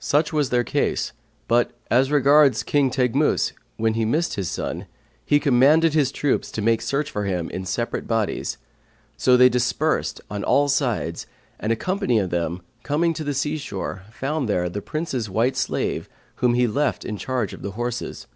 Such 0.00 0.32
was 0.32 0.50
their 0.50 0.64
case; 0.64 1.12
but 1.46 1.70
as 1.92 2.10
regards 2.10 2.64
King 2.64 2.90
Teghmus, 2.90 3.52
when 3.76 3.94
he 3.94 4.04
missed 4.04 4.34
his 4.34 4.50
son, 4.50 4.86
he 5.24 5.38
commanded 5.38 5.94
his 5.94 6.10
troops 6.10 6.50
to 6.50 6.60
make 6.60 6.82
search 6.82 7.08
for 7.08 7.24
him 7.24 7.48
in 7.50 7.64
separate 7.64 8.08
bodies; 8.08 8.58
so 9.16 9.36
they 9.36 9.48
dispersed 9.48 10.20
on 10.28 10.42
all 10.42 10.66
sides 10.68 11.24
and 11.60 11.70
a 11.70 11.76
company 11.76 12.18
of 12.18 12.30
them, 12.30 12.62
coming 12.82 13.14
to 13.14 13.22
the 13.22 13.32
sea 13.32 13.58
shore, 13.58 14.02
found 14.10 14.48
there 14.48 14.68
the 14.68 14.82
Prince's 14.82 15.30
white 15.30 15.56
slave 15.56 16.08
whom 16.42 16.54
he 16.54 16.62
had 16.62 16.74
left 16.74 17.04
in 17.04 17.16
charge 17.16 17.52
of 17.54 17.62
the 17.62 17.70
horses. 17.78 18.26